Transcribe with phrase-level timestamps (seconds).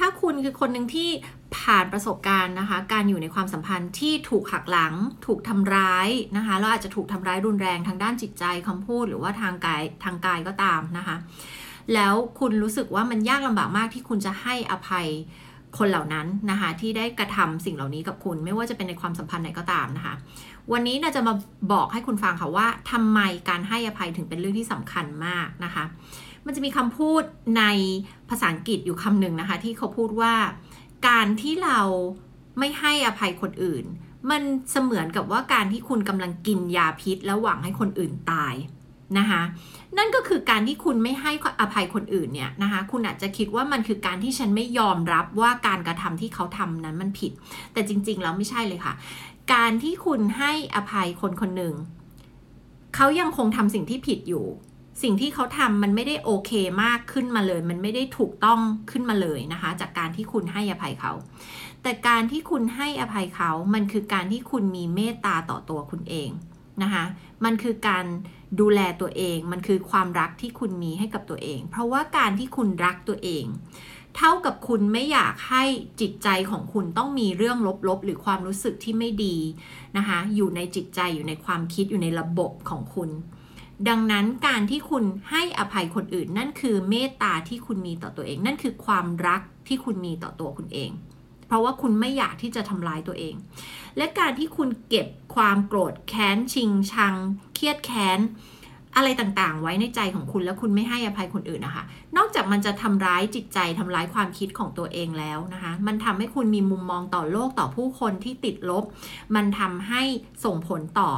[0.00, 1.10] ถ้าคุณคือคนหนึ่งที่
[1.56, 4.94] ผ่านประสบการณ์นะคะ การอยู่ในความสัมพันธ์ที่ถูกหักหลัง
[5.26, 11.16] ถูกทำร้ายนะคะแล้วอาจจะถูกทำร้ายรุนแรงทางด้านจิตใจคำพูด หรือว่าทางกายทางกายก็ตามนะคะ
[11.94, 15.06] แล้วคุณรู้สึกว่ามันยากลำบากมากที่คุณจะให้อภัย
[15.78, 20.14] คนเหล่านั้นนะคะที่ได้กระทำสิ่งเหล่านี้กับคุณ ไม่ว่าจะเป็นในความสัมพันธ์ไหนก็ตามนะคะ
[20.72, 21.34] วันนี้นาจะมา
[21.72, 25.84] บอกให้คุณฟังค่ะว่าทำไมการให้อภัยถึงเป็นเรื่องที่สำคัญมากนะคะ
[26.46, 27.22] มันจะมีคำพูด
[27.58, 27.64] ใน
[28.28, 30.34] ภาษาอังกฤษอยู่คำหนึ่งนะคะ ที่เขาพูดว่า
[31.08, 31.80] การที่เรา
[32.58, 33.84] ไม่ให้อภัยคนอื่น
[34.30, 38.54] มันเสมือนกับว่าการที่คุณกำลังกินยาพิษ แล้วหวังให้คนอื่นตาย
[39.18, 39.42] นะคะ
[39.98, 47.32] นั่นก็คือการที่คุณไม่ให้อภัยคนอื่นเนี่ยนะคะคุณอาจจะคิดว่ามันคือการที่ฉันไม่ยอมรับว่าการกระทำที่เขาทำนั้นมันผิด
[47.72, 48.94] แต่จริงๆแล้วไม่ใช่เลยค่ะ
[49.52, 51.74] การที่คุณให้อภัยคนคนหนึ่ง
[52.96, 54.46] เขายังคงทำสิ่งที่ผิดอยู่
[55.02, 56.52] สิ่งที่เขาทำมันไม่ได้โอเค
[56.84, 61.12] มากขึ้นมาเลย มันไม่ได้ถูกต้องขึ้นมาเลยนะคะ จากการที่คุณให้อภัยเขา
[61.82, 66.30] แต่การที่คุณให้อภัยเขา มันคือการที่คุณมีเมตตาต่อตัวคุณเอง
[66.82, 67.04] นะคะ
[67.44, 68.04] มันคือการ
[68.60, 73.44] ดูแลตัวเอง มันคือความรักที่คุณมีให้กับตัวเอง เพราะว่าการที่คุณรักตัวเอง
[74.16, 75.64] เท่ากับคุณไม่อยากให้
[76.00, 79.36] จิตใจของคุณต้องมีเรื่องลบๆ หรือความรู้สึกที่ไม่ดี
[79.96, 83.10] นะคะ อยู่ในจิตใจอยู่ในความคิดอยู่ในระบบของคุณ
[83.88, 90.90] ดังนั้นการที่คุณให้อภัยคนอื่น นั่นคือเมตตาที่คุณมีต่อตัวเอง นั่นคือความรักที่คุณมีต่อตัวคุณเอง
[91.46, 93.34] เพราะว่าคุณไม่อยากที่จะทำร้ายตัวเอง
[93.96, 97.14] และการที่คุณเก็บความโกรธแค้นชิง ชัง
[97.54, 98.20] เครียดแค้น
[98.96, 101.84] อะไรต่างๆ ไว้ในใจของคุณแล้วคุณไม่ให้อภัยคนอื่นนะคะ
[102.16, 108.84] นอกจากมันจะทำร้ายจิตใจทำร้ายความคิดของตัวเองแล้วนะคะ มันทำให้คุณมีมุมมองต่อโลกต่อผู้คนที่ติดลบ
[109.34, 110.02] มันทำให้
[110.44, 111.10] ส่งผลต่อ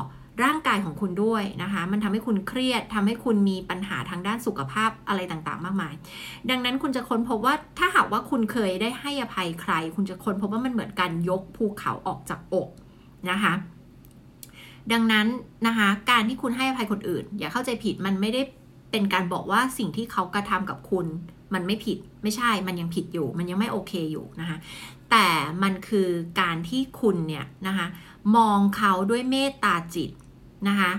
[0.45, 5.95] ร่างกายของคุณด้วยนะคะ มันทำให้คุณเครียดทำให้คุณมีปัญหาทางด้านสุขภาพอะไรต่างๆ มากมาย
[6.51, 12.69] ดังนั้นคุณจะค้นพบว่าถ้าหากว่าคุณเคยได้ให้อภัยใคร คุณจะค้นพบว่ามันเหมือนการยกภูเขาออกจากอก
[13.31, 13.55] นะคะ
[14.93, 15.27] ดังนั้น
[15.67, 18.42] นะคะการที่คุณให้อภัยคนอื่น อย่าเข้าใจผิดมันไม่ได้
[18.91, 21.07] เป็นการบอกว่าสิ่งที่เขากระทำกับคุณ
[21.55, 24.57] มันไม่ผิดไม่ใช่มันยังผิดอยู่ มันยังไม่โอเคอยู่นะคะ
[25.11, 25.27] แต่
[25.63, 26.08] มันคือ
[26.41, 27.86] การที่คุณเนี่ยนะคะ
[28.36, 30.11] มองเขาด้วยเมตตาจิต
[30.68, 30.90] นะคะ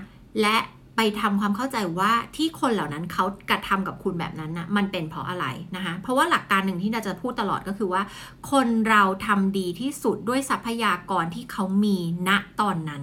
[0.42, 0.56] และ
[0.96, 8.02] ไปทำความเข้าใจว่าที่คนเหล่านั้นเขากระทำกับคุณแบบนั้นนะมันเป็นเพราะอะไรนะคะ เพราะว่าหลักการหนึ่งที่เราจะพูดตลอดก็คือว่า
[8.50, 11.98] คนเราทำดีที่สุดด้วยทรัพยากรที่เขามี
[12.28, 12.30] ณ
[12.60, 13.02] ตอนนั้น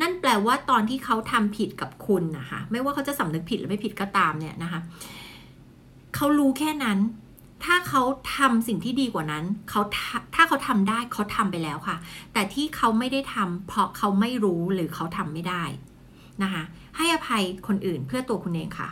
[0.00, 4.80] นั่นแปลว่าตอนที่เขาทำผิดกับคุณนะคะ ไม่ว่าเขาจะสำนึกผิดหรือไม่ผิดก็ตามเนี่ยนะคะ
[6.16, 6.98] เขารู้แค่นั้น
[7.64, 8.02] ถ้าเขา
[8.36, 9.80] ทำสิ่งที่ดีกว่านั้นเขา
[10.34, 11.96] ถ้าเขาทำได้เขาทำไปแล้วค่ะ
[12.32, 15.64] แต่ที่เขาไม่ได้ทำเพราะเขาไม่รู้หรือเขาทำไม่ได้
[16.42, 16.62] นะคะ
[16.96, 18.88] ให้อภัยคนอื่นเพื่อตัวคุณเองค่ะ